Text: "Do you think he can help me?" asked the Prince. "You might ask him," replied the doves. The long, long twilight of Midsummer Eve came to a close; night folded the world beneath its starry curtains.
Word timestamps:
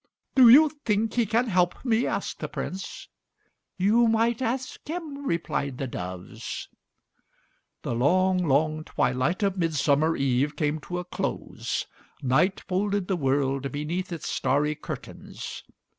"Do 0.33 0.49
you 0.49 0.69
think 0.83 1.13
he 1.13 1.27
can 1.27 1.45
help 1.45 1.85
me?" 1.85 2.07
asked 2.07 2.39
the 2.39 2.47
Prince. 2.47 3.07
"You 3.77 4.07
might 4.07 4.41
ask 4.41 4.87
him," 4.87 5.27
replied 5.27 5.77
the 5.77 5.85
doves. 5.85 6.69
The 7.83 7.93
long, 7.93 8.39
long 8.39 8.83
twilight 8.83 9.43
of 9.43 9.57
Midsummer 9.59 10.15
Eve 10.15 10.55
came 10.55 10.79
to 10.79 10.97
a 10.97 11.05
close; 11.05 11.85
night 12.19 12.61
folded 12.61 13.07
the 13.07 13.15
world 13.15 13.71
beneath 13.71 14.11
its 14.11 14.27
starry 14.27 14.73
curtains. 14.73 15.61